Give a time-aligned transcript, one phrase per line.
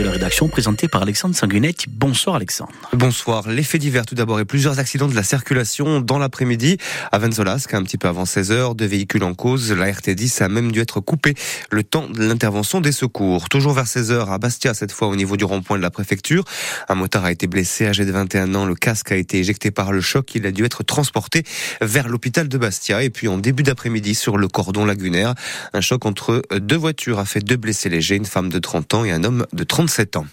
[0.00, 1.84] de la rédaction présenté par Alexandre Sanguinetti.
[1.90, 2.72] Bonsoir Alexandre.
[2.94, 3.46] Bonsoir.
[3.50, 6.78] Les faits divers tout d'abord et plusieurs accidents de la circulation dans l'après-midi
[7.12, 9.72] à Venzolasque, un petit peu avant 16h, deux véhicules en cause.
[9.72, 11.34] La RT10 a même dû être coupée
[11.70, 13.50] le temps de l'intervention des secours.
[13.50, 16.44] Toujours vers 16h à Bastia, cette fois au niveau du rond-point de la préfecture.
[16.88, 18.64] Un motard a été blessé, âgé de 21 ans.
[18.64, 20.34] Le casque a été éjecté par le choc.
[20.34, 21.42] Il a dû être transporté
[21.82, 23.02] vers l'hôpital de Bastia.
[23.02, 25.34] Et puis en début d'après-midi sur le cordon lagunaire,
[25.74, 29.04] un choc entre deux voitures a fait deux blessés légers, une femme de 30 ans
[29.04, 30.26] et un homme de 37 ans.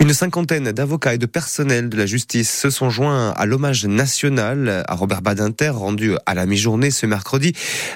[0.00, 4.84] Une cinquantaine d'avocats et de personnel de la justice se sont joints à l'hommage national
[4.86, 7.52] à Robert Badinter rendu à la mi-journée ce mercredi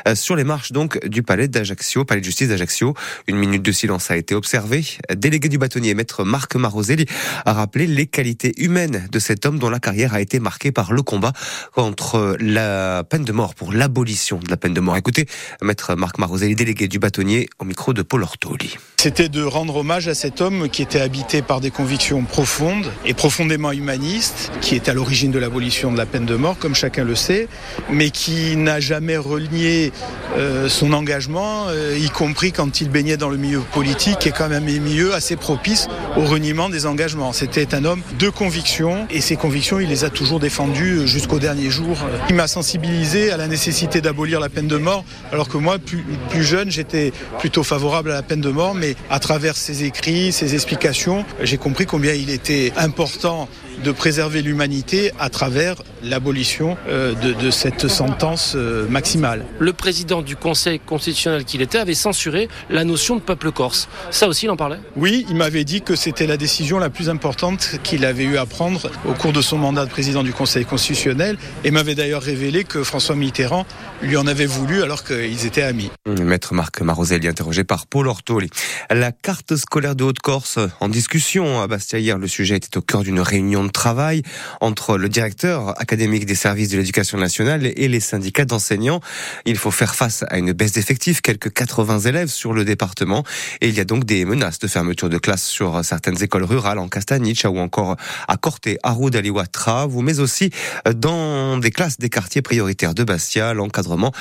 [0.09, 0.73] euh, sur les marches
[1.07, 2.95] du palais d'Ajaccio, palais de justice d'Ajaccio.
[3.27, 4.85] Une minute de silence a été observée.
[5.15, 7.07] Délégué du bâtonnier, maître Marc Maroselli,
[7.45, 10.93] a rappelé les qualités humaines de cet homme dont la carrière a été marquée par
[10.93, 11.33] le combat
[11.75, 14.97] contre la peine de mort, pour l'abolition de la peine de mort.
[14.97, 15.27] Écoutez,
[15.63, 18.77] maître Marc Maroselli, délégué du bâtonnier, au micro de Paul Ortoli.
[18.97, 23.15] C'était de rendre hommage à cet homme qui était habité par des convictions profondes et
[23.15, 27.05] profondément humanistes, qui est à l'origine de l'abolition de la peine de mort, comme chacun
[27.05, 27.49] le sait,
[27.91, 29.91] mais qui n'a jamais renié
[30.37, 34.51] euh, son engagement, euh, y compris quand il baignait dans le milieu politique, et quand
[34.51, 37.33] même un milieu assez propice au reniement des engagements.
[37.33, 41.71] C'était un homme de convictions, et ces convictions, il les a toujours défendues jusqu'au dernier
[41.71, 41.97] jour.
[42.29, 46.05] Il m'a sensibilisé à la nécessité d'abolir la peine de mort, alors que moi, plus,
[46.29, 50.31] plus jeune, j'étais plutôt favorable à la peine de mort, mais à travers ses écrits,
[50.31, 53.49] ses explications, j'ai compris combien il était important
[53.83, 59.45] de préserver l'humanité à travers l'abolition euh, de, de, cette sentence euh, maximale.
[59.59, 63.89] Le président du Conseil constitutionnel qu'il était avait censuré la notion de peuple corse.
[64.11, 64.79] Ça aussi, il en parlait?
[64.97, 68.47] Oui, il m'avait dit que c'était la décision la plus importante qu'il avait eu à
[68.47, 72.65] prendre au cours de son mandat de président du Conseil constitutionnel et m'avait d'ailleurs révélé
[72.65, 73.67] que François Mitterrand
[74.03, 75.91] lui en avait voulu alors qu'ils étaient amis.
[76.07, 78.51] Maître Marc Maroselli, interrogé par Paul Ortoli.
[78.91, 82.19] La carte scolaire de Haute-Corse en discussion à Bastia hier.
[82.19, 84.23] Le sujet était au cœur d'une réunion de travail
[84.61, 89.01] entre le directeur académique des services de l'éducation nationale et les syndicats d'enseignants.
[89.45, 93.25] Il faut faire face à une baisse d'effectifs, quelques 80 élèves sur le département.
[93.61, 96.79] Et il y a donc des menaces de fermeture de classe sur certaines écoles rurales
[96.79, 97.97] en Castaniche ou encore
[98.29, 100.51] à Corté, à Aliwatra, mais aussi
[100.95, 103.55] dans des classes des quartiers prioritaires de Bastia.
[103.55, 104.13] L'encadrement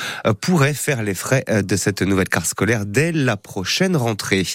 [0.41, 4.45] pourrait faire les frais de cette nouvelle carte scolaire dès la prochaine rentrée.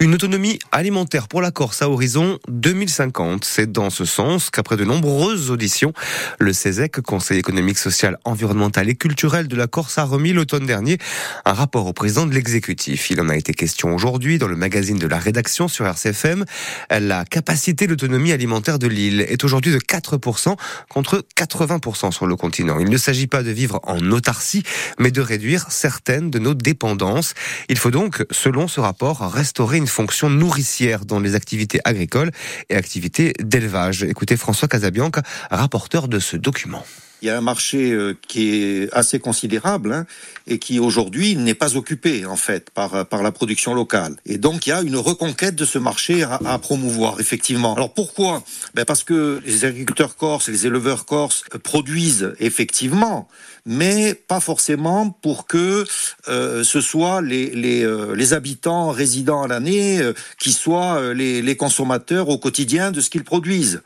[0.00, 3.44] Une autonomie alimentaire pour la Corse à horizon 2050.
[3.44, 5.92] C'est dans ce sens qu'après de nombreuses auditions,
[6.38, 10.98] le CESEC, Conseil économique, social, environnemental et culturel de la Corse, a remis l'automne dernier
[11.44, 13.10] un rapport au président de l'exécutif.
[13.10, 16.44] Il en a été question aujourd'hui dans le magazine de la rédaction sur RCFM.
[16.90, 20.56] La capacité d'autonomie alimentaire de l'île est aujourd'hui de 4%
[20.88, 22.78] contre 80% sur le continent.
[22.78, 24.62] Il ne s'agit pas de vivre en autarcie,
[24.98, 27.34] mais de réduire certaines de nos dépendances.
[27.68, 32.30] Il faut donc, selon ce rapport, restaurer une fonction nourricière dans les activités agricoles
[32.68, 34.02] et activités d'élevage.
[34.08, 36.84] Écoutez François Casabianca, rapporteur de ce document.
[37.20, 40.06] Il y a un marché euh, qui est assez considérable hein,
[40.46, 44.16] et qui aujourd'hui n'est pas occupé en fait par par la production locale.
[44.24, 47.74] Et donc il y a une reconquête de ce marché à, à promouvoir effectivement.
[47.74, 48.42] Alors pourquoi?
[48.74, 53.28] Ben parce que les agriculteurs corses les éleveurs corses produisent effectivement,
[53.66, 55.84] mais pas forcément pour que
[56.28, 61.14] euh, ce soit les les, euh, les habitants résidents à l'année euh, qui soient euh,
[61.14, 63.82] les, les consommateurs au quotidien de ce qu'ils produisent.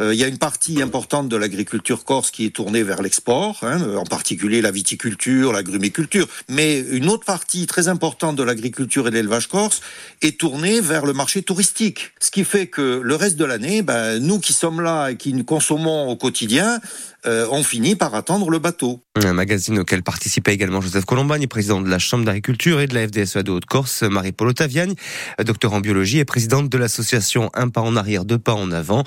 [0.00, 3.96] il y a une partie importante de l'agriculture corse qui est tournée vers l'export, hein,
[3.96, 6.26] en particulier la viticulture, l'agrumiculture.
[6.48, 9.80] Mais une autre partie très importante de l'agriculture et de l'élevage corse
[10.22, 12.12] est tournée vers le marché touristique.
[12.20, 15.32] Ce qui fait que le reste de l'année, ben, nous qui sommes là et qui
[15.32, 16.80] nous consommons au quotidien,
[17.26, 19.00] euh, on finit par attendre le bateau.
[19.16, 23.06] Un magazine auquel participait également Joseph Colombagne, président de la Chambre d'agriculture et de la
[23.06, 24.94] FDSEA de Haute-Corse, Marie-Paul Ottaviagne,
[25.38, 29.04] docteur en biologie et présidente de l'association Un pas en arrière, deux pas en avant.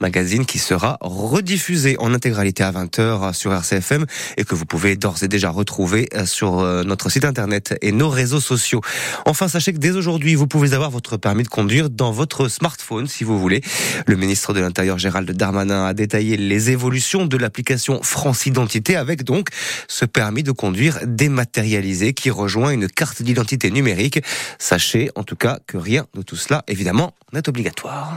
[0.00, 4.06] Magazine qui sera rediffusé en intégralité à 20h sur RCFM
[4.36, 8.08] et que vous pouvez d'ores et déjà retrouver sur euh, notre site internet et nos
[8.08, 8.80] réseaux sociaux.
[9.26, 13.06] Enfin, sachez que dès aujourd'hui, vous pouvez avoir votre permis de conduire dans votre smartphone
[13.06, 13.62] si vous voulez.
[14.06, 19.24] Le ministre de l'Intérieur Gérald Darmanin a détaillé les évolutions de l'application France Identité avec
[19.24, 19.48] donc
[19.88, 24.20] ce permis de conduire dématérialisé qui rejoint une carte d'identité numérique.
[24.58, 28.16] Sachez en tout cas que rien de tout cela évidemment n'est obligatoire.